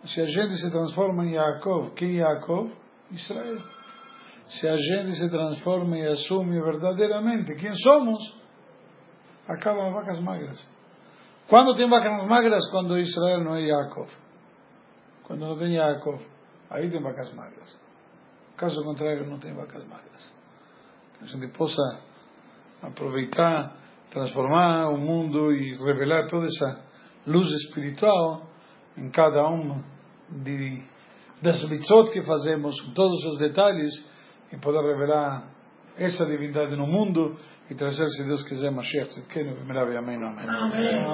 Se 0.05 0.21
a 0.21 0.25
gente 0.25 0.57
se 0.57 0.71
transforma 0.71 1.25
em 1.25 1.33
Jacob, 1.33 1.93
quem 1.93 2.17
é 2.17 2.21
Jacob? 2.21 2.71
Israel. 3.11 3.61
Se 4.47 4.67
a 4.67 4.77
gente 4.77 5.17
se 5.17 5.29
transforma 5.29 5.97
e 5.97 6.07
assume 6.07 6.61
verdadeiramente 6.61 7.55
quem 7.55 7.73
somos, 7.75 8.19
acabam 9.47 9.87
as 9.87 9.93
vacas 9.93 10.19
magras. 10.19 10.67
Quando 11.49 11.75
tem 11.75 11.89
vacas 11.89 12.27
magras? 12.27 12.69
Quando 12.69 12.97
Israel 12.97 13.43
não 13.43 13.55
é 13.55 13.65
Jacob. 13.65 14.07
Quando 15.23 15.45
não 15.45 15.57
tem 15.57 15.75
Jacob, 15.75 16.19
aí 16.69 16.89
tem 16.89 17.01
vacas 17.01 17.33
magras. 17.33 17.77
Caso 18.55 18.83
contrário, 18.83 19.29
não 19.29 19.39
tem 19.39 19.53
vacas 19.53 19.85
magras. 19.85 20.33
Que 21.17 21.23
a 21.23 21.27
gente 21.27 21.47
possa 21.57 21.81
aproveitar, 22.81 23.75
transformar 24.11 24.89
o 24.89 24.97
mundo 24.97 25.51
e 25.51 25.75
revelar 25.77 26.27
toda 26.27 26.45
essa 26.45 26.83
luz 27.25 27.47
espiritual 27.63 28.47
em 28.97 29.09
cada 29.11 29.47
uma 29.47 29.83
de, 30.29 30.83
das 31.41 31.63
mitzvot 31.69 32.11
que 32.11 32.21
fazemos, 32.21 32.79
com 32.81 32.91
todos 32.93 33.23
os 33.25 33.37
detalhes, 33.37 33.93
e 34.51 34.57
poder 34.57 34.81
revelar 34.81 35.57
essa 35.97 36.25
divindade 36.25 36.75
no 36.75 36.85
mundo 36.85 37.35
e 37.69 37.75
trazer, 37.75 38.07
se 38.07 38.23
Deus 38.23 38.43
quiser, 38.43 38.71
Mashiach 38.71 39.09
Tzidkenu, 39.09 39.57
Amém. 39.97 40.15
Amém. 40.15 41.07